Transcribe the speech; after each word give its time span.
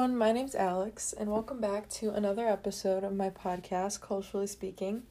everyone, 0.00 0.16
my 0.16 0.32
name's 0.32 0.54
Alex, 0.54 1.12
and 1.12 1.30
welcome 1.30 1.60
back 1.60 1.86
to 1.86 2.08
another 2.08 2.48
episode 2.48 3.04
of 3.04 3.14
my 3.14 3.28
podcast, 3.28 4.00
Culturally 4.00 4.46
Speaking. 4.46 5.02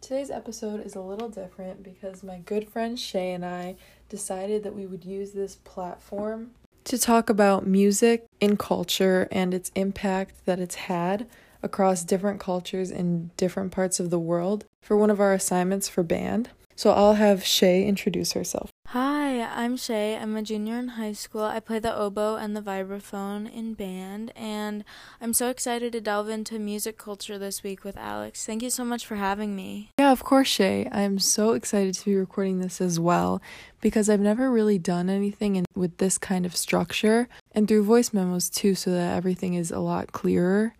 Today's 0.00 0.30
episode 0.30 0.86
is 0.86 0.94
a 0.94 1.02
little 1.02 1.28
different 1.28 1.82
because 1.82 2.22
my 2.22 2.38
good 2.38 2.66
friend 2.66 2.96
Shae 2.96 3.34
and 3.34 3.44
I 3.44 3.76
decided 4.08 4.62
that 4.62 4.74
we 4.74 4.86
would 4.86 5.04
use 5.04 5.32
this 5.32 5.56
platform 5.56 6.52
to 6.84 6.96
talk 6.96 7.28
about 7.28 7.66
music 7.66 8.24
in 8.40 8.56
culture 8.56 9.28
and 9.30 9.52
its 9.52 9.70
impact 9.74 10.46
that 10.46 10.58
it's 10.58 10.76
had 10.76 11.26
across 11.62 12.02
different 12.02 12.40
cultures 12.40 12.90
in 12.90 13.30
different 13.36 13.70
parts 13.70 14.00
of 14.00 14.08
the 14.08 14.18
world 14.18 14.64
for 14.80 14.96
one 14.96 15.10
of 15.10 15.20
our 15.20 15.34
assignments 15.34 15.90
for 15.90 16.02
band. 16.02 16.48
So 16.78 16.92
I'll 16.92 17.14
have 17.14 17.40
Shae 17.40 17.84
introduce 17.84 18.34
herself. 18.34 18.70
Hi, 18.90 19.42
I'm 19.42 19.74
Shae. 19.76 20.16
I'm 20.16 20.36
a 20.36 20.42
junior 20.42 20.78
in 20.78 20.90
high 20.90 21.12
school. 21.12 21.42
I 21.42 21.58
play 21.58 21.80
the 21.80 21.92
oboe 21.92 22.36
and 22.36 22.56
the 22.56 22.62
vibraphone 22.62 23.52
in 23.52 23.74
band, 23.74 24.30
and 24.36 24.84
I'm 25.20 25.32
so 25.32 25.50
excited 25.50 25.90
to 25.90 26.00
delve 26.00 26.28
into 26.28 26.56
music 26.60 26.96
culture 26.96 27.36
this 27.36 27.64
week 27.64 27.82
with 27.82 27.96
Alex. 27.96 28.46
Thank 28.46 28.62
you 28.62 28.70
so 28.70 28.84
much 28.84 29.04
for 29.04 29.16
having 29.16 29.56
me. 29.56 29.90
Yeah, 29.98 30.12
of 30.12 30.22
course, 30.22 30.56
Shae. 30.56 30.88
I'm 30.94 31.18
so 31.18 31.54
excited 31.54 31.94
to 31.94 32.04
be 32.04 32.14
recording 32.14 32.60
this 32.60 32.80
as 32.80 33.00
well 33.00 33.42
because 33.80 34.08
I've 34.08 34.20
never 34.20 34.48
really 34.48 34.78
done 34.78 35.10
anything 35.10 35.56
in, 35.56 35.64
with 35.74 35.96
this 35.96 36.16
kind 36.16 36.46
of 36.46 36.54
structure 36.54 37.28
and 37.50 37.66
through 37.66 37.82
voice 37.82 38.12
memos 38.12 38.48
too, 38.48 38.76
so 38.76 38.92
that 38.92 39.16
everything 39.16 39.54
is 39.54 39.72
a 39.72 39.80
lot 39.80 40.12
clearer. 40.12 40.74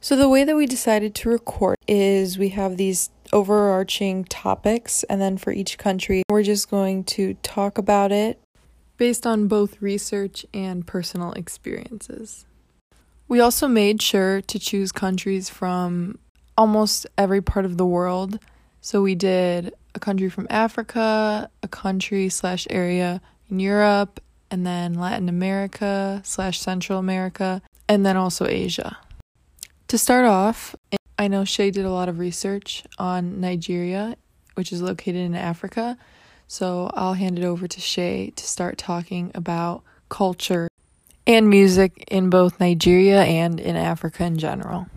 So, 0.00 0.16
the 0.16 0.28
way 0.28 0.44
that 0.44 0.56
we 0.56 0.66
decided 0.66 1.14
to 1.16 1.28
record 1.28 1.76
is 1.88 2.38
we 2.38 2.50
have 2.50 2.76
these 2.76 3.10
overarching 3.32 4.24
topics, 4.24 5.04
and 5.04 5.20
then 5.20 5.36
for 5.38 5.52
each 5.52 5.78
country, 5.78 6.22
we're 6.30 6.42
just 6.42 6.70
going 6.70 7.04
to 7.04 7.34
talk 7.42 7.78
about 7.78 8.12
it 8.12 8.40
based 8.96 9.26
on 9.26 9.48
both 9.48 9.80
research 9.80 10.44
and 10.52 10.86
personal 10.86 11.32
experiences. 11.32 12.44
We 13.28 13.40
also 13.40 13.68
made 13.68 14.00
sure 14.02 14.40
to 14.40 14.58
choose 14.58 14.90
countries 14.90 15.48
from 15.48 16.18
almost 16.56 17.06
every 17.16 17.42
part 17.42 17.64
of 17.64 17.76
the 17.76 17.86
world. 17.86 18.38
So, 18.80 19.02
we 19.02 19.14
did 19.14 19.74
a 19.94 20.00
country 20.00 20.28
from 20.28 20.46
Africa, 20.50 21.50
a 21.62 21.68
country 21.68 22.28
slash 22.28 22.66
area 22.70 23.20
in 23.50 23.60
Europe, 23.60 24.20
and 24.50 24.66
then 24.66 24.94
Latin 24.94 25.28
America 25.28 26.20
slash 26.24 26.60
Central 26.60 26.98
America, 26.98 27.60
and 27.88 28.04
then 28.04 28.16
also 28.16 28.46
Asia. 28.46 28.96
To 29.88 29.96
start 29.96 30.26
off, 30.26 30.76
I 31.18 31.28
know 31.28 31.44
Shae 31.44 31.72
did 31.72 31.86
a 31.86 31.90
lot 31.90 32.10
of 32.10 32.18
research 32.18 32.84
on 32.98 33.40
Nigeria, 33.40 34.16
which 34.52 34.70
is 34.70 34.82
located 34.82 35.16
in 35.16 35.34
Africa. 35.34 35.96
So 36.46 36.90
I'll 36.92 37.14
hand 37.14 37.38
it 37.38 37.44
over 37.46 37.66
to 37.66 37.80
Shae 37.80 38.34
to 38.34 38.46
start 38.46 38.76
talking 38.76 39.32
about 39.34 39.82
culture 40.10 40.68
and 41.26 41.48
music 41.48 42.04
in 42.08 42.28
both 42.28 42.60
Nigeria 42.60 43.22
and 43.22 43.58
in 43.58 43.76
Africa 43.76 44.24
in 44.24 44.36
general. 44.36 44.88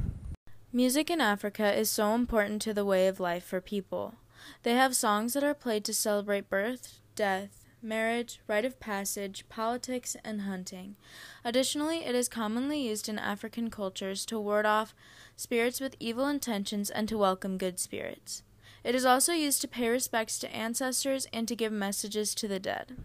Music 0.73 1.09
in 1.09 1.21
Africa 1.21 1.73
is 1.73 1.89
so 1.89 2.13
important 2.13 2.61
to 2.63 2.73
the 2.73 2.83
way 2.83 3.07
of 3.07 3.21
life 3.21 3.45
for 3.45 3.61
people. 3.61 4.15
They 4.63 4.73
have 4.73 4.93
songs 4.93 5.31
that 5.33 5.43
are 5.43 5.53
played 5.53 5.85
to 5.85 5.93
celebrate 5.93 6.49
birth, 6.49 6.99
death, 7.15 7.60
marriage, 7.83 8.39
rite 8.47 8.65
of 8.65 8.79
passage, 8.79 9.45
politics, 9.49 10.15
and 10.23 10.41
hunting. 10.41 10.95
Additionally, 11.43 12.05
it 12.05 12.15
is 12.15 12.27
commonly 12.29 12.81
used 12.81 13.09
in 13.09 13.19
African 13.19 13.69
cultures 13.69 14.25
to 14.27 14.39
ward 14.39 14.65
off 14.65 14.93
spirits 15.35 15.79
with 15.79 15.95
evil 15.99 16.27
intentions 16.27 16.89
and 16.89 17.07
to 17.09 17.17
welcome 17.17 17.57
good 17.57 17.79
spirits. 17.79 18.43
It 18.83 18.95
is 18.95 19.05
also 19.05 19.33
used 19.33 19.61
to 19.61 19.67
pay 19.67 19.89
respects 19.89 20.39
to 20.39 20.55
ancestors 20.55 21.27
and 21.31 21.47
to 21.47 21.55
give 21.55 21.71
messages 21.71 22.33
to 22.35 22.47
the 22.47 22.59
dead. 22.59 22.97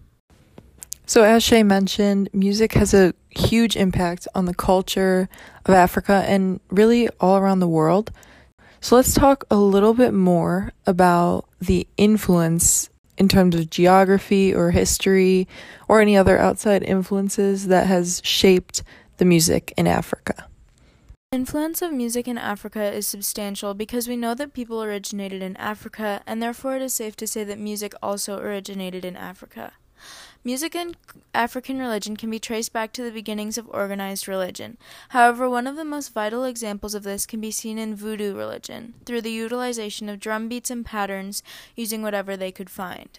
So, 1.08 1.22
as 1.22 1.44
Shae 1.44 1.64
mentioned, 1.64 2.30
music 2.32 2.72
has 2.72 2.92
a 2.92 3.14
huge 3.30 3.76
impact 3.76 4.26
on 4.34 4.46
the 4.46 4.54
culture 4.54 5.28
of 5.64 5.72
Africa 5.72 6.24
and 6.26 6.60
really 6.70 7.08
all 7.20 7.36
around 7.36 7.60
the 7.60 7.68
world. 7.68 8.10
So, 8.80 8.96
let's 8.96 9.14
talk 9.14 9.44
a 9.50 9.56
little 9.56 9.94
bit 9.94 10.12
more 10.12 10.72
about 10.84 11.48
the 11.60 11.86
influence 11.96 12.90
in 13.18 13.28
terms 13.28 13.54
of 13.54 13.70
geography 13.70 14.54
or 14.54 14.70
history 14.70 15.48
or 15.88 16.00
any 16.00 16.16
other 16.16 16.38
outside 16.38 16.82
influences 16.82 17.68
that 17.68 17.86
has 17.86 18.20
shaped 18.24 18.82
the 19.18 19.24
music 19.24 19.72
in 19.76 19.86
Africa. 19.86 20.46
Influence 21.32 21.82
of 21.82 21.92
music 21.92 22.28
in 22.28 22.38
Africa 22.38 22.92
is 22.92 23.06
substantial 23.06 23.74
because 23.74 24.06
we 24.06 24.16
know 24.16 24.34
that 24.34 24.54
people 24.54 24.82
originated 24.82 25.42
in 25.42 25.56
Africa 25.56 26.22
and 26.26 26.42
therefore 26.42 26.76
it 26.76 26.82
is 26.82 26.94
safe 26.94 27.16
to 27.16 27.26
say 27.26 27.42
that 27.44 27.58
music 27.58 27.94
also 28.02 28.38
originated 28.38 29.04
in 29.04 29.16
Africa. 29.16 29.72
Music 30.44 30.74
in 30.74 30.94
African 31.34 31.78
religion 31.78 32.16
can 32.16 32.30
be 32.30 32.38
traced 32.38 32.72
back 32.72 32.92
to 32.92 33.02
the 33.02 33.10
beginnings 33.10 33.58
of 33.58 33.68
organized 33.70 34.28
religion. 34.28 34.78
However, 35.08 35.50
one 35.50 35.66
of 35.66 35.76
the 35.76 35.84
most 35.84 36.14
vital 36.14 36.44
examples 36.44 36.94
of 36.94 37.02
this 37.02 37.26
can 37.26 37.40
be 37.40 37.50
seen 37.50 37.78
in 37.78 37.96
voodoo 37.96 38.34
religion, 38.34 38.94
through 39.04 39.22
the 39.22 39.32
utilization 39.32 40.08
of 40.08 40.20
drum 40.20 40.48
beats 40.48 40.70
and 40.70 40.84
patterns 40.84 41.42
using 41.74 42.02
whatever 42.02 42.36
they 42.36 42.52
could 42.52 42.70
find. 42.70 43.18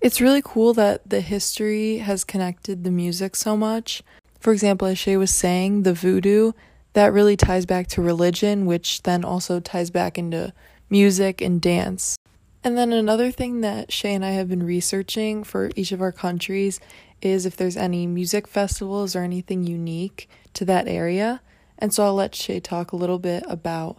It's 0.00 0.20
really 0.20 0.42
cool 0.42 0.72
that 0.74 1.08
the 1.08 1.20
history 1.20 1.98
has 1.98 2.24
connected 2.24 2.82
the 2.82 2.90
music 2.90 3.36
so 3.36 3.56
much. 3.56 4.02
For 4.40 4.52
example, 4.52 4.88
as 4.88 4.98
Shae 4.98 5.18
was 5.18 5.30
saying, 5.30 5.82
the 5.82 5.94
voodoo, 5.94 6.52
that 6.94 7.12
really 7.12 7.36
ties 7.36 7.66
back 7.66 7.86
to 7.88 8.02
religion, 8.02 8.66
which 8.66 9.02
then 9.02 9.24
also 9.24 9.60
ties 9.60 9.90
back 9.90 10.18
into 10.18 10.52
music 10.90 11.40
and 11.40 11.60
dance. 11.60 12.16
And 12.64 12.78
then 12.78 12.92
another 12.92 13.32
thing 13.32 13.60
that 13.62 13.88
Shae 13.90 14.14
and 14.14 14.24
I 14.24 14.30
have 14.30 14.48
been 14.48 14.62
researching 14.62 15.42
for 15.42 15.70
each 15.74 15.90
of 15.90 16.00
our 16.00 16.12
countries 16.12 16.78
is 17.20 17.44
if 17.44 17.56
there's 17.56 17.76
any 17.76 18.06
music 18.06 18.46
festivals 18.46 19.16
or 19.16 19.22
anything 19.22 19.64
unique 19.64 20.28
to 20.54 20.64
that 20.66 20.86
area. 20.86 21.40
And 21.78 21.92
so 21.92 22.04
I'll 22.04 22.14
let 22.14 22.32
Shae 22.32 22.62
talk 22.62 22.92
a 22.92 22.96
little 22.96 23.18
bit 23.18 23.42
about 23.48 23.98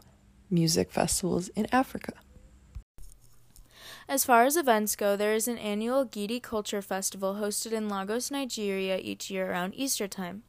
music 0.49 0.91
festivals 0.91 1.49
in 1.49 1.67
Africa. 1.73 2.13
As 4.07 4.25
far 4.25 4.43
as 4.43 4.55
events 4.55 4.95
go, 4.95 5.15
there 5.15 5.33
is 5.33 5.47
an 5.47 5.57
annual 5.57 6.05
Gidi 6.05 6.41
Culture 6.41 6.81
Festival 6.81 7.35
hosted 7.35 7.71
in 7.71 7.89
Lagos, 7.89 8.31
Nigeria 8.31 8.97
each 8.97 9.29
year 9.29 9.51
around 9.51 9.73
Easter 9.75 10.07
time. 10.07 10.43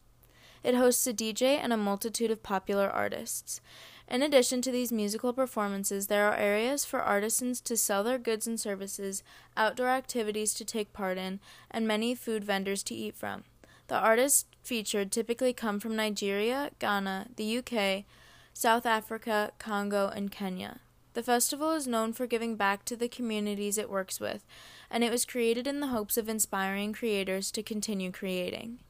It 0.62 0.74
hosts 0.74 1.06
a 1.06 1.12
DJ 1.12 1.58
and 1.62 1.72
a 1.72 1.76
multitude 1.76 2.30
of 2.30 2.42
popular 2.42 2.88
artists. 2.88 3.60
In 4.06 4.22
addition 4.22 4.60
to 4.62 4.70
these 4.70 4.92
musical 4.92 5.32
performances, 5.32 6.06
there 6.06 6.28
are 6.28 6.36
areas 6.36 6.84
for 6.84 7.00
artisans 7.00 7.60
to 7.62 7.76
sell 7.76 8.04
their 8.04 8.18
goods 8.18 8.46
and 8.46 8.60
services, 8.60 9.22
outdoor 9.56 9.88
activities 9.88 10.52
to 10.54 10.64
take 10.64 10.92
part 10.92 11.16
in, 11.16 11.40
and 11.70 11.88
many 11.88 12.14
food 12.14 12.44
vendors 12.44 12.82
to 12.84 12.94
eat 12.94 13.16
from. 13.16 13.44
The 13.88 13.98
artists 13.98 14.46
featured 14.62 15.10
typically 15.10 15.52
come 15.52 15.80
from 15.80 15.96
Nigeria, 15.96 16.70
Ghana, 16.78 17.28
the 17.36 17.58
UK, 17.58 18.04
South 18.52 18.86
Africa, 18.86 19.52
Congo, 19.58 20.08
and 20.08 20.30
Kenya. 20.30 20.80
The 21.14 21.22
festival 21.22 21.72
is 21.72 21.86
known 21.86 22.12
for 22.12 22.26
giving 22.26 22.56
back 22.56 22.84
to 22.86 22.96
the 22.96 23.08
communities 23.08 23.78
it 23.78 23.90
works 23.90 24.20
with, 24.20 24.44
and 24.90 25.04
it 25.04 25.10
was 25.10 25.24
created 25.24 25.66
in 25.66 25.80
the 25.80 25.88
hopes 25.88 26.16
of 26.16 26.28
inspiring 26.28 26.92
creators 26.92 27.50
to 27.52 27.62
continue 27.62 28.10
creating. 28.10 28.80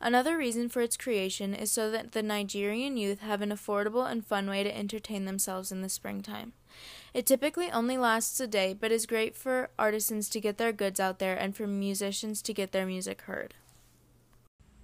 Another 0.00 0.36
reason 0.36 0.68
for 0.68 0.82
its 0.82 0.96
creation 0.96 1.54
is 1.54 1.70
so 1.70 1.90
that 1.90 2.12
the 2.12 2.22
Nigerian 2.22 2.96
youth 2.96 3.20
have 3.20 3.40
an 3.40 3.50
affordable 3.50 4.10
and 4.10 4.24
fun 4.24 4.48
way 4.48 4.62
to 4.62 4.76
entertain 4.76 5.24
themselves 5.24 5.72
in 5.72 5.80
the 5.80 5.88
springtime. 5.88 6.52
It 7.14 7.24
typically 7.24 7.70
only 7.70 7.96
lasts 7.96 8.38
a 8.40 8.46
day, 8.46 8.74
but 8.78 8.92
is 8.92 9.06
great 9.06 9.34
for 9.34 9.70
artisans 9.78 10.28
to 10.30 10.40
get 10.40 10.58
their 10.58 10.72
goods 10.72 11.00
out 11.00 11.18
there 11.18 11.34
and 11.34 11.56
for 11.56 11.66
musicians 11.66 12.42
to 12.42 12.52
get 12.52 12.72
their 12.72 12.84
music 12.84 13.22
heard. 13.22 13.54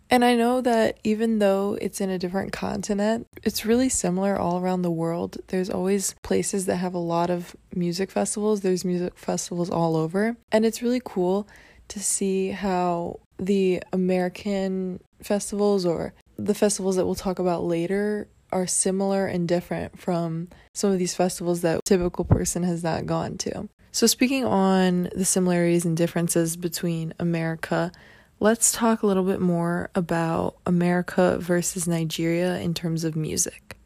And 0.09 0.27
I 0.27 0.34
know 0.34 0.61
that 0.61 0.99
even 1.05 1.39
though 1.39 1.79
it's 1.81 2.00
in 2.00 2.11
a 2.11 2.19
different 2.19 2.53
continent, 2.53 3.27
it's 3.43 3.65
really 3.65 3.89
similar 3.89 4.39
all 4.39 4.61
around 4.61 4.83
the 4.83 4.91
world. 4.91 5.39
There's 5.47 5.71
always 5.71 6.15
places 6.23 6.67
that 6.67 6.77
have 6.77 6.93
a 6.93 6.99
lot 6.99 7.31
of 7.31 7.56
music 7.75 8.11
festivals, 8.11 8.61
there's 8.61 8.84
music 8.84 9.17
festivals 9.17 9.71
all 9.71 9.97
over. 9.97 10.37
And 10.50 10.67
it's 10.67 10.82
really 10.82 11.00
cool 11.03 11.49
to 11.93 12.00
see 12.00 12.49
how 12.49 13.21
the 13.39 13.83
American 13.93 14.99
festivals 15.23 15.85
or 15.85 16.15
the 16.39 16.55
festivals 16.55 16.97
that 16.97 17.05
we'll 17.05 17.15
talk 17.15 17.39
about 17.39 17.65
later 17.65 18.29
are 18.50 18.67
similar 18.67 19.27
and 19.27 19.47
different 19.47 19.99
from 19.99 20.49
some 20.73 20.91
of 20.91 20.99
these 20.99 21.15
festivals 21.15 21.61
that 21.61 21.85
typical 21.85 22.25
person 22.25 22.62
has 22.62 22.83
not 22.83 23.05
gone 23.05 23.37
to. 23.37 23.69
So 23.91 24.06
speaking 24.06 24.43
on 24.43 25.11
the 25.15 25.27
similarities 25.27 25.85
and 25.85 25.94
differences 25.94 26.56
between 26.56 27.12
America, 27.19 27.93
let's 28.41 28.73
talk 28.73 29.03
a 29.03 29.06
little 29.06 29.25
bit 29.25 29.41
more 29.41 29.91
about 29.94 30.56
America 30.65 31.37
versus 31.39 31.87
Nigeria 31.87 32.59
in 32.59 32.73
terms 32.73 33.05
of 33.05 33.17
music. 33.17 33.77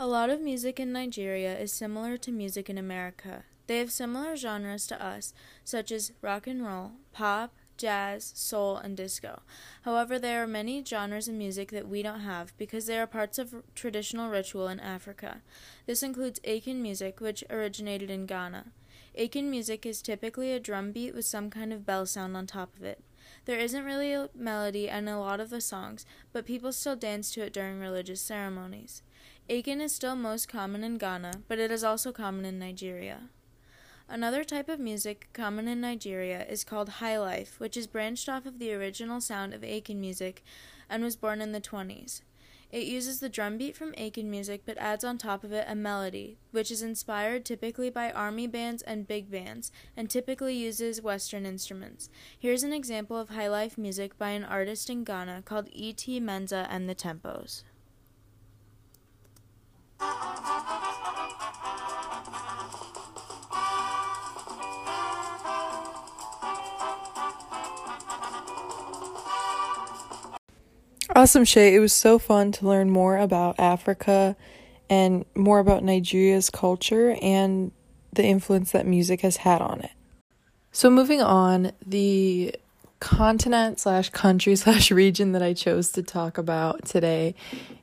A 0.00 0.06
lot 0.06 0.30
of 0.30 0.40
music 0.40 0.80
in 0.80 0.92
Nigeria 0.92 1.58
is 1.58 1.70
similar 1.70 2.16
to 2.16 2.32
music 2.32 2.70
in 2.70 2.78
America. 2.78 3.44
They 3.68 3.78
have 3.78 3.92
similar 3.92 4.34
genres 4.34 4.86
to 4.86 5.00
us, 5.00 5.34
such 5.62 5.92
as 5.92 6.12
rock 6.22 6.46
and 6.46 6.64
roll, 6.64 6.92
pop, 7.12 7.52
jazz, 7.76 8.32
soul, 8.34 8.78
and 8.78 8.96
disco. 8.96 9.42
However, 9.82 10.18
there 10.18 10.42
are 10.42 10.46
many 10.46 10.82
genres 10.82 11.28
in 11.28 11.36
music 11.36 11.70
that 11.72 11.86
we 11.86 12.02
don't 12.02 12.20
have 12.20 12.56
because 12.56 12.86
they 12.86 12.98
are 12.98 13.06
parts 13.06 13.38
of 13.38 13.62
traditional 13.74 14.30
ritual 14.30 14.68
in 14.68 14.80
Africa. 14.80 15.42
This 15.86 16.02
includes 16.02 16.40
Akan 16.40 16.76
music, 16.76 17.20
which 17.20 17.44
originated 17.50 18.10
in 18.10 18.24
Ghana. 18.24 18.72
Akan 19.18 19.44
music 19.44 19.84
is 19.84 20.00
typically 20.00 20.52
a 20.52 20.60
drum 20.60 20.90
beat 20.90 21.14
with 21.14 21.26
some 21.26 21.50
kind 21.50 21.70
of 21.70 21.84
bell 21.84 22.06
sound 22.06 22.38
on 22.38 22.46
top 22.46 22.74
of 22.74 22.82
it. 22.82 23.04
There 23.44 23.58
isn't 23.58 23.84
really 23.84 24.14
a 24.14 24.30
melody 24.34 24.88
in 24.88 25.08
a 25.08 25.20
lot 25.20 25.40
of 25.40 25.50
the 25.50 25.60
songs, 25.60 26.06
but 26.32 26.46
people 26.46 26.72
still 26.72 26.96
dance 26.96 27.30
to 27.32 27.42
it 27.42 27.52
during 27.52 27.80
religious 27.80 28.22
ceremonies. 28.22 29.02
Akan 29.50 29.82
is 29.82 29.94
still 29.94 30.16
most 30.16 30.48
common 30.48 30.82
in 30.82 30.96
Ghana, 30.96 31.42
but 31.48 31.58
it 31.58 31.70
is 31.70 31.84
also 31.84 32.12
common 32.12 32.46
in 32.46 32.58
Nigeria. 32.58 33.28
Another 34.10 34.42
type 34.42 34.70
of 34.70 34.80
music 34.80 35.28
common 35.34 35.68
in 35.68 35.82
Nigeria 35.82 36.46
is 36.46 36.64
called 36.64 36.88
high 36.88 37.18
life, 37.18 37.60
which 37.60 37.76
is 37.76 37.86
branched 37.86 38.26
off 38.26 38.46
of 38.46 38.58
the 38.58 38.72
original 38.72 39.20
sound 39.20 39.52
of 39.52 39.60
Akan 39.60 39.96
music 39.96 40.42
and 40.88 41.04
was 41.04 41.14
born 41.14 41.42
in 41.42 41.52
the 41.52 41.60
20s. 41.60 42.22
It 42.72 42.84
uses 42.84 43.20
the 43.20 43.28
drum 43.28 43.58
beat 43.58 43.76
from 43.76 43.92
Akan 43.92 44.24
music 44.24 44.62
but 44.64 44.78
adds 44.78 45.04
on 45.04 45.18
top 45.18 45.44
of 45.44 45.52
it 45.52 45.66
a 45.68 45.74
melody, 45.74 46.38
which 46.52 46.70
is 46.70 46.80
inspired 46.80 47.44
typically 47.44 47.90
by 47.90 48.10
army 48.10 48.46
bands 48.46 48.82
and 48.82 49.06
big 49.06 49.30
bands, 49.30 49.70
and 49.94 50.08
typically 50.08 50.54
uses 50.54 51.02
Western 51.02 51.44
instruments. 51.44 52.08
Here's 52.38 52.62
an 52.62 52.72
example 52.72 53.18
of 53.18 53.28
high 53.28 53.48
life 53.48 53.76
music 53.76 54.16
by 54.16 54.30
an 54.30 54.44
artist 54.44 54.88
in 54.88 55.04
Ghana 55.04 55.42
called 55.44 55.68
E.T. 55.70 56.18
Mensah 56.20 56.66
and 56.70 56.88
the 56.88 56.94
Tempos. 56.94 57.62
Awesome, 71.18 71.42
Shae. 71.42 71.72
It 71.72 71.80
was 71.80 71.92
so 71.92 72.20
fun 72.20 72.52
to 72.52 72.68
learn 72.68 72.90
more 72.90 73.18
about 73.18 73.58
Africa 73.58 74.36
and 74.88 75.24
more 75.34 75.58
about 75.58 75.82
Nigeria's 75.82 76.48
culture 76.48 77.16
and 77.20 77.72
the 78.12 78.22
influence 78.22 78.70
that 78.70 78.86
music 78.86 79.22
has 79.22 79.38
had 79.38 79.60
on 79.60 79.80
it. 79.80 79.90
So, 80.70 80.88
moving 80.88 81.20
on, 81.20 81.72
the 81.84 82.54
continent 83.00 83.80
slash 83.80 84.10
country 84.10 84.54
slash 84.64 84.92
region 84.92 85.32
that 85.32 85.42
I 85.42 85.54
chose 85.54 85.90
to 85.90 86.04
talk 86.04 86.38
about 86.38 86.84
today 86.84 87.34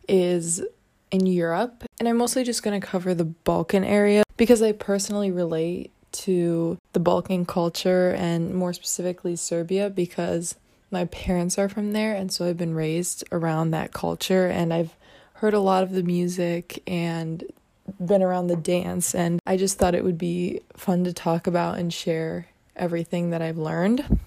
is 0.07 0.63
in 1.11 1.25
Europe. 1.25 1.83
And 1.99 2.07
I'm 2.07 2.15
mostly 2.15 2.45
just 2.45 2.63
going 2.63 2.79
to 2.79 2.87
cover 2.87 3.13
the 3.13 3.25
Balkan 3.25 3.83
area 3.83 4.23
because 4.37 4.61
I 4.61 4.71
personally 4.71 5.29
relate 5.29 5.91
to 6.23 6.77
the 6.93 7.01
Balkan 7.01 7.45
culture 7.45 8.11
and 8.11 8.55
more 8.55 8.71
specifically 8.71 9.35
Serbia 9.35 9.89
because 9.89 10.55
my 10.91 11.05
parents 11.05 11.57
are 11.57 11.69
from 11.69 11.93
there 11.93 12.15
and 12.15 12.31
so 12.31 12.47
I've 12.47 12.57
been 12.57 12.75
raised 12.75 13.23
around 13.31 13.71
that 13.71 13.93
culture 13.93 14.47
and 14.47 14.73
I've 14.73 14.95
heard 15.35 15.53
a 15.53 15.59
lot 15.59 15.83
of 15.83 15.91
the 15.91 16.03
music 16.03 16.81
and 16.87 17.43
been 18.03 18.23
around 18.23 18.47
the 18.47 18.55
dance 18.55 19.13
and 19.13 19.39
I 19.45 19.57
just 19.57 19.77
thought 19.77 19.95
it 19.95 20.03
would 20.03 20.17
be 20.17 20.61
fun 20.75 21.03
to 21.03 21.13
talk 21.13 21.47
about 21.47 21.77
and 21.77 21.93
share 21.93 22.47
everything 22.75 23.29
that 23.29 23.41
I've 23.41 23.57
learned 23.57 24.19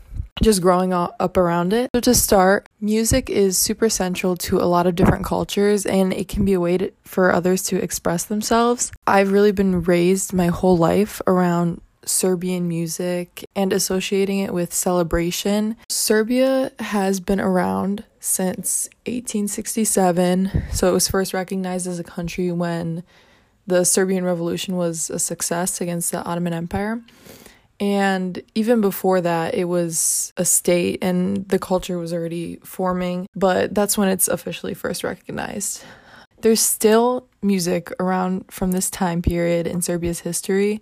just 0.42 0.62
growing 0.62 0.92
up 0.92 1.36
around 1.36 1.72
it. 1.72 1.90
So, 1.94 2.00
to 2.00 2.14
start, 2.14 2.68
music 2.80 3.30
is 3.30 3.58
super 3.58 3.88
central 3.88 4.36
to 4.36 4.58
a 4.58 4.64
lot 4.64 4.86
of 4.86 4.94
different 4.94 5.24
cultures 5.24 5.86
and 5.86 6.12
it 6.12 6.28
can 6.28 6.44
be 6.44 6.52
a 6.52 6.60
way 6.60 6.78
to, 6.78 6.92
for 7.04 7.32
others 7.32 7.62
to 7.64 7.82
express 7.82 8.24
themselves. 8.24 8.92
I've 9.06 9.32
really 9.32 9.52
been 9.52 9.82
raised 9.82 10.32
my 10.32 10.46
whole 10.46 10.76
life 10.76 11.20
around 11.26 11.80
Serbian 12.04 12.68
music 12.68 13.44
and 13.58 13.72
associating 13.72 14.38
it 14.38 14.54
with 14.54 14.72
celebration. 14.72 15.76
Serbia 15.88 16.70
has 16.78 17.18
been 17.18 17.40
around 17.40 18.04
since 18.20 18.88
1867, 19.06 20.62
so 20.70 20.88
it 20.88 20.92
was 20.92 21.08
first 21.08 21.34
recognized 21.34 21.88
as 21.88 21.98
a 21.98 22.04
country 22.04 22.52
when 22.52 23.02
the 23.66 23.82
Serbian 23.82 24.22
Revolution 24.22 24.76
was 24.76 25.10
a 25.10 25.18
success 25.18 25.80
against 25.80 26.12
the 26.12 26.22
Ottoman 26.22 26.52
Empire. 26.52 27.02
And 27.80 28.40
even 28.54 28.80
before 28.80 29.20
that, 29.22 29.56
it 29.56 29.64
was 29.64 30.32
a 30.36 30.44
state 30.44 31.02
and 31.02 31.48
the 31.48 31.58
culture 31.58 31.98
was 31.98 32.12
already 32.12 32.60
forming, 32.62 33.26
but 33.34 33.74
that's 33.74 33.98
when 33.98 34.06
it's 34.08 34.28
officially 34.28 34.74
first 34.74 35.02
recognized. 35.02 35.82
There's 36.42 36.60
still 36.60 37.26
music 37.42 37.90
around 37.98 38.44
from 38.52 38.70
this 38.70 38.88
time 38.88 39.20
period 39.20 39.66
in 39.66 39.82
Serbia's 39.82 40.20
history 40.20 40.80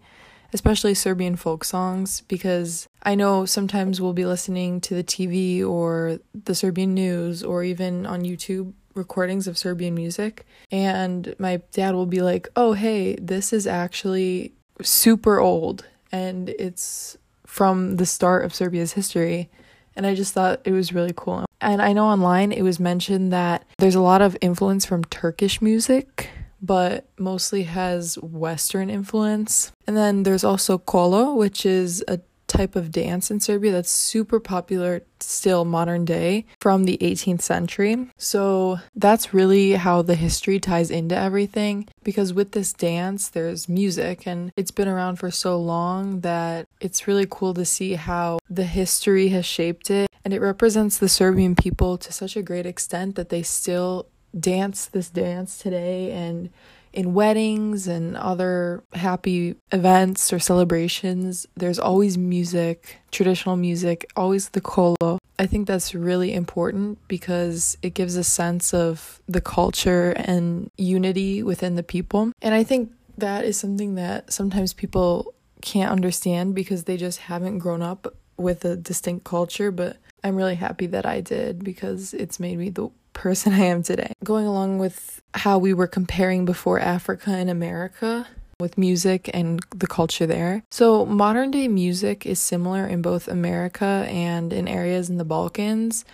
especially 0.56 0.94
Serbian 0.94 1.36
folk 1.36 1.64
songs, 1.64 2.22
because 2.22 2.88
I 3.02 3.14
know 3.14 3.44
sometimes 3.44 4.00
we'll 4.00 4.14
be 4.14 4.24
listening 4.24 4.80
to 4.80 4.94
the 4.94 5.04
TV 5.04 5.62
or 5.62 6.18
the 6.32 6.54
Serbian 6.54 6.94
news 6.94 7.42
or 7.42 7.62
even 7.62 8.06
on 8.06 8.22
YouTube 8.22 8.72
recordings 8.94 9.46
of 9.46 9.58
Serbian 9.58 9.94
music, 9.94 10.46
and 10.72 11.34
my 11.38 11.60
dad 11.72 11.94
will 11.94 12.06
be 12.06 12.22
like, 12.22 12.48
oh, 12.56 12.72
hey, 12.72 13.16
this 13.16 13.52
is 13.52 13.66
actually 13.66 14.54
super 14.80 15.38
old 15.40 15.84
and 16.10 16.48
it's 16.48 17.18
from 17.46 17.96
the 17.96 18.06
start 18.06 18.46
of 18.46 18.54
Serbia's 18.54 18.94
history. 18.94 19.50
And 19.94 20.06
I 20.06 20.14
just 20.14 20.32
thought 20.32 20.62
it 20.64 20.72
was 20.72 20.94
really 20.94 21.12
cool. 21.14 21.44
And 21.60 21.82
I 21.82 21.92
know 21.92 22.06
online 22.06 22.50
it 22.50 22.62
was 22.62 22.80
mentioned 22.80 23.30
that 23.32 23.66
there's 23.76 23.94
a 23.94 24.00
lot 24.00 24.22
of 24.22 24.36
influence 24.40 24.86
from 24.86 25.04
Turkish 25.04 25.60
music 25.60 26.30
but 26.60 27.06
mostly 27.18 27.64
has 27.64 28.16
Western 28.18 28.90
influence. 28.90 29.72
And 29.86 29.96
then 29.96 30.22
there's 30.22 30.44
also 30.44 30.78
kolo, 30.78 31.34
which 31.34 31.64
is 31.66 32.04
a 32.08 32.20
type 32.46 32.76
of 32.76 32.90
dance 32.90 33.30
in 33.30 33.40
Serbia 33.40 33.72
that's 33.72 33.90
super 33.90 34.40
popular 34.40 35.02
still 35.20 35.64
modern 35.64 36.04
day 36.04 36.46
from 36.60 36.84
the 36.84 36.98
18th 36.98 37.42
century. 37.42 38.08
So 38.16 38.78
that's 38.94 39.34
really 39.34 39.72
how 39.72 40.02
the 40.02 40.14
history 40.14 40.60
ties 40.60 40.90
into 40.90 41.16
everything 41.16 41.88
because 42.02 42.32
with 42.32 42.52
this 42.52 42.72
dance 42.72 43.28
there's 43.28 43.68
music 43.68 44.26
and 44.26 44.52
it's 44.56 44.70
been 44.70 44.88
around 44.88 45.16
for 45.16 45.30
so 45.30 45.58
long 45.58 46.20
that 46.20 46.66
it's 46.80 47.08
really 47.08 47.26
cool 47.28 47.54
to 47.54 47.64
see 47.64 47.94
how 47.94 48.38
the 48.48 48.64
history 48.64 49.28
has 49.28 49.44
shaped 49.44 49.90
it 49.90 50.08
and 50.24 50.34
it 50.34 50.40
represents 50.40 50.98
the 50.98 51.08
Serbian 51.08 51.54
people 51.54 51.98
to 51.98 52.12
such 52.12 52.36
a 52.36 52.42
great 52.42 52.66
extent 52.66 53.16
that 53.16 53.28
they 53.28 53.42
still 53.42 54.06
dance 54.38 54.86
this 54.86 55.08
dance 55.10 55.58
today 55.58 56.12
and 56.12 56.50
in 56.96 57.12
weddings 57.12 57.86
and 57.86 58.16
other 58.16 58.82
happy 58.94 59.54
events 59.70 60.32
or 60.32 60.38
celebrations, 60.38 61.46
there's 61.54 61.78
always 61.78 62.16
music, 62.16 62.98
traditional 63.10 63.54
music, 63.54 64.10
always 64.16 64.48
the 64.48 64.62
kolo. 64.62 65.18
I 65.38 65.44
think 65.44 65.66
that's 65.68 65.94
really 65.94 66.32
important 66.32 66.98
because 67.06 67.76
it 67.82 67.92
gives 67.92 68.16
a 68.16 68.24
sense 68.24 68.72
of 68.72 69.20
the 69.28 69.42
culture 69.42 70.12
and 70.16 70.70
unity 70.78 71.42
within 71.42 71.76
the 71.76 71.82
people. 71.82 72.32
And 72.40 72.54
I 72.54 72.64
think 72.64 72.90
that 73.18 73.44
is 73.44 73.58
something 73.58 73.96
that 73.96 74.32
sometimes 74.32 74.72
people 74.72 75.34
can't 75.60 75.92
understand 75.92 76.54
because 76.54 76.84
they 76.84 76.96
just 76.96 77.18
haven't 77.18 77.58
grown 77.58 77.82
up 77.82 78.14
with 78.38 78.64
a 78.64 78.74
distinct 78.74 79.24
culture, 79.24 79.70
but 79.70 79.98
I'm 80.24 80.36
really 80.36 80.54
happy 80.54 80.86
that 80.86 81.04
I 81.04 81.20
did 81.20 81.62
because 81.62 82.14
it's 82.14 82.40
made 82.40 82.58
me 82.58 82.70
the 82.70 82.88
person 83.16 83.52
I 83.62 83.64
am 83.64 83.82
today. 83.82 84.12
Going 84.22 84.46
along 84.46 84.78
with 84.78 85.20
how 85.34 85.58
we 85.58 85.74
were 85.74 85.86
comparing 85.86 86.44
before 86.44 86.78
Africa 86.78 87.30
and 87.30 87.50
America 87.50 88.26
with 88.58 88.78
music 88.78 89.30
and 89.34 89.60
the 89.74 89.86
culture 89.86 90.26
there. 90.26 90.62
So, 90.70 91.04
modern 91.04 91.50
day 91.50 91.68
music 91.68 92.24
is 92.24 92.38
similar 92.38 92.86
in 92.86 93.02
both 93.02 93.28
America 93.28 94.06
and 94.08 94.52
in 94.52 94.66
areas 94.66 95.10
in 95.10 95.18
the 95.18 95.24
Balkans. 95.24 96.04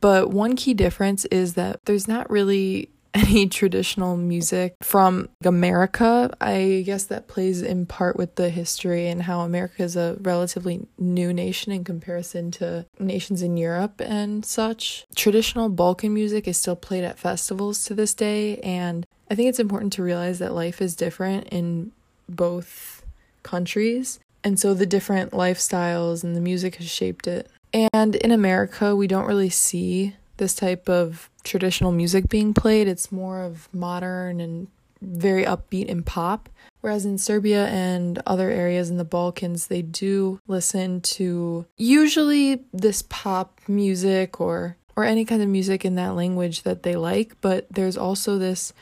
But 0.00 0.30
one 0.30 0.54
key 0.54 0.74
difference 0.74 1.24
is 1.26 1.54
that 1.54 1.84
there's 1.86 2.06
not 2.06 2.30
really 2.30 2.90
any 3.14 3.48
traditional 3.48 4.16
music 4.16 4.74
from 4.82 5.28
America. 5.44 6.34
I 6.40 6.82
guess 6.84 7.04
that 7.04 7.28
plays 7.28 7.62
in 7.62 7.86
part 7.86 8.16
with 8.16 8.34
the 8.36 8.50
history 8.50 9.08
and 9.08 9.22
how 9.22 9.40
America 9.40 9.82
is 9.82 9.96
a 9.96 10.16
relatively 10.20 10.86
new 10.98 11.32
nation 11.32 11.72
in 11.72 11.84
comparison 11.84 12.50
to 12.52 12.86
nations 12.98 13.42
in 13.42 13.56
Europe 13.56 14.00
and 14.00 14.44
such. 14.44 15.06
Traditional 15.14 15.68
Balkan 15.68 16.12
music 16.12 16.46
is 16.46 16.56
still 16.56 16.76
played 16.76 17.04
at 17.04 17.18
festivals 17.18 17.84
to 17.84 17.94
this 17.94 18.14
day, 18.14 18.58
and 18.58 19.06
I 19.30 19.34
think 19.34 19.48
it's 19.48 19.60
important 19.60 19.92
to 19.94 20.02
realize 20.02 20.38
that 20.38 20.54
life 20.54 20.80
is 20.80 20.96
different 20.96 21.48
in 21.48 21.92
both 22.28 23.04
countries. 23.42 24.20
And 24.44 24.58
so 24.58 24.72
the 24.72 24.86
different 24.86 25.32
lifestyles 25.32 26.22
and 26.22 26.36
the 26.36 26.40
music 26.40 26.76
has 26.76 26.88
shaped 26.88 27.26
it. 27.26 27.48
And 27.92 28.14
in 28.16 28.30
America, 28.30 28.96
we 28.96 29.06
don't 29.06 29.26
really 29.26 29.50
see 29.50 30.16
this 30.38 30.54
type 30.54 30.88
of 30.88 31.28
traditional 31.48 31.90
music 31.90 32.28
being 32.28 32.54
played. 32.54 32.86
It's 32.86 33.10
more 33.10 33.42
of 33.42 33.68
modern 33.72 34.40
and 34.40 34.68
very 35.00 35.44
upbeat 35.44 35.90
and 35.90 36.04
pop. 36.04 36.48
Whereas 36.80 37.04
in 37.04 37.18
Serbia 37.18 37.66
and 37.66 38.20
other 38.26 38.50
areas 38.50 38.90
in 38.90 38.98
the 38.98 39.04
Balkans, 39.04 39.66
they 39.66 39.82
do 39.82 40.40
listen 40.46 41.00
to 41.00 41.66
usually 41.76 42.62
this 42.72 43.02
pop 43.02 43.58
music 43.66 44.40
or 44.40 44.76
or 44.94 45.04
any 45.04 45.24
kind 45.24 45.40
of 45.40 45.48
music 45.48 45.84
in 45.84 45.94
that 45.94 46.16
language 46.16 46.64
that 46.64 46.82
they 46.82 46.96
like, 46.96 47.40
but 47.40 47.66
there's 47.70 47.96
also 47.96 48.36
this 48.36 48.72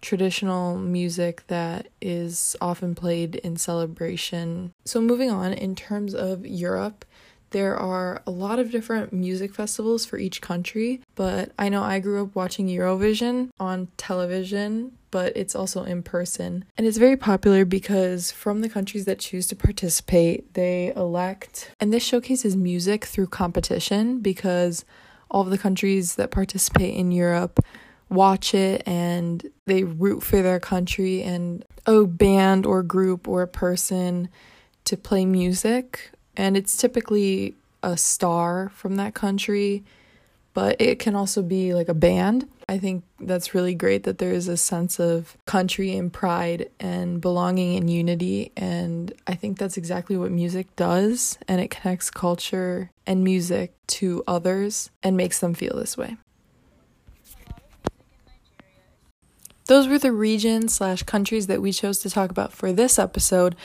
traditional 0.00 0.78
music 0.78 1.42
that 1.48 1.88
is 2.00 2.56
often 2.62 2.94
played 2.94 3.36
in 3.36 3.56
celebration. 3.56 4.72
So 4.86 5.02
moving 5.02 5.30
on 5.30 5.52
in 5.52 5.74
terms 5.74 6.14
of 6.14 6.46
Europe, 6.46 7.04
there 7.50 7.76
are 7.76 8.22
a 8.26 8.30
lot 8.30 8.58
of 8.58 8.70
different 8.70 9.12
music 9.12 9.54
festivals 9.54 10.04
for 10.04 10.18
each 10.18 10.40
country, 10.40 11.02
but 11.14 11.52
I 11.58 11.68
know 11.68 11.82
I 11.82 12.00
grew 12.00 12.22
up 12.22 12.34
watching 12.34 12.66
Eurovision 12.66 13.50
on 13.58 13.88
television, 13.96 14.92
but 15.10 15.36
it's 15.36 15.54
also 15.54 15.84
in 15.84 16.02
person. 16.02 16.64
And 16.76 16.86
it's 16.86 16.98
very 16.98 17.16
popular 17.16 17.64
because 17.64 18.30
from 18.32 18.60
the 18.60 18.68
countries 18.68 19.04
that 19.04 19.18
choose 19.18 19.46
to 19.48 19.56
participate, 19.56 20.54
they 20.54 20.92
elect, 20.94 21.70
and 21.80 21.92
this 21.92 22.02
showcases 22.02 22.56
music 22.56 23.04
through 23.04 23.28
competition 23.28 24.18
because 24.20 24.84
all 25.30 25.42
of 25.42 25.50
the 25.50 25.58
countries 25.58 26.16
that 26.16 26.30
participate 26.30 26.94
in 26.94 27.10
Europe 27.10 27.60
watch 28.08 28.54
it 28.54 28.82
and 28.86 29.50
they 29.66 29.82
root 29.84 30.22
for 30.22 30.42
their 30.42 30.60
country 30.60 31.22
and 31.22 31.64
a 31.86 32.04
band 32.04 32.66
or 32.66 32.82
group 32.82 33.26
or 33.26 33.42
a 33.42 33.48
person 33.48 34.28
to 34.84 34.96
play 34.96 35.24
music. 35.24 36.12
And 36.36 36.56
it's 36.56 36.76
typically 36.76 37.54
a 37.82 37.96
star 37.96 38.70
from 38.74 38.96
that 38.96 39.14
country, 39.14 39.84
but 40.54 40.80
it 40.80 40.98
can 40.98 41.14
also 41.14 41.42
be 41.42 41.74
like 41.74 41.88
a 41.88 41.94
band. 41.94 42.48
I 42.68 42.78
think 42.78 43.04
that's 43.20 43.54
really 43.54 43.74
great 43.74 44.02
that 44.04 44.18
there 44.18 44.32
is 44.32 44.48
a 44.48 44.56
sense 44.56 44.98
of 44.98 45.36
country 45.46 45.96
and 45.96 46.12
pride 46.12 46.68
and 46.80 47.20
belonging 47.20 47.76
and 47.76 47.88
unity. 47.88 48.50
And 48.56 49.12
I 49.26 49.34
think 49.34 49.58
that's 49.58 49.76
exactly 49.76 50.16
what 50.16 50.32
music 50.32 50.74
does. 50.74 51.38
And 51.46 51.60
it 51.60 51.70
connects 51.70 52.10
culture 52.10 52.90
and 53.06 53.22
music 53.22 53.72
to 53.88 54.24
others 54.26 54.90
and 55.02 55.16
makes 55.16 55.38
them 55.38 55.54
feel 55.54 55.76
this 55.76 55.96
way. 55.96 56.16
Those 59.66 59.88
were 59.88 59.98
the 59.98 60.12
regions 60.12 60.74
slash 60.74 61.02
countries 61.02 61.48
that 61.48 61.60
we 61.60 61.72
chose 61.72 61.98
to 62.00 62.10
talk 62.10 62.30
about 62.30 62.52
for 62.52 62.72
this 62.72 62.98
episode. 62.98 63.56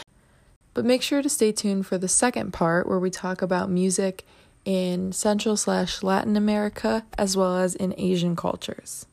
But 0.73 0.85
make 0.85 1.01
sure 1.01 1.21
to 1.21 1.29
stay 1.29 1.51
tuned 1.51 1.85
for 1.85 1.97
the 1.97 2.07
second 2.07 2.53
part 2.53 2.87
where 2.87 2.99
we 2.99 3.09
talk 3.09 3.41
about 3.41 3.69
music 3.69 4.25
in 4.63 5.11
Central 5.11 5.57
slash 5.57 6.03
Latin 6.03 6.37
America 6.37 7.05
as 7.17 7.35
well 7.35 7.57
as 7.57 7.75
in 7.75 7.93
Asian 7.97 8.35
cultures. 8.35 9.05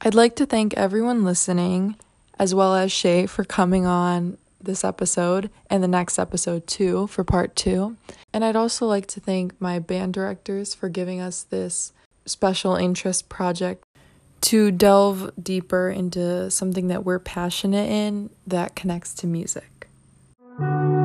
I'd 0.00 0.14
like 0.14 0.36
to 0.36 0.46
thank 0.46 0.74
everyone 0.74 1.24
listening, 1.24 1.96
as 2.38 2.54
well 2.54 2.74
as 2.74 2.90
Shae 2.90 3.28
for 3.28 3.44
coming 3.44 3.86
on 3.86 4.36
this 4.60 4.84
episode 4.84 5.50
and 5.68 5.82
the 5.82 5.88
next 5.88 6.18
episode 6.18 6.66
too 6.66 7.06
for 7.08 7.24
part 7.24 7.56
two. 7.56 7.96
And 8.32 8.44
I'd 8.44 8.56
also 8.56 8.86
like 8.86 9.06
to 9.08 9.20
thank 9.20 9.60
my 9.60 9.78
band 9.78 10.14
directors 10.14 10.74
for 10.74 10.88
giving 10.88 11.20
us 11.20 11.42
this 11.42 11.92
special 12.26 12.76
interest 12.76 13.28
project 13.28 13.84
to 14.42 14.70
delve 14.70 15.30
deeper 15.40 15.88
into 15.90 16.50
something 16.50 16.88
that 16.88 17.04
we're 17.04 17.18
passionate 17.18 17.88
in 17.88 18.30
that 18.46 18.74
connects 18.74 19.14
to 19.14 19.26
music. 19.26 19.71
Thank 20.58 20.92
you. 20.96 21.01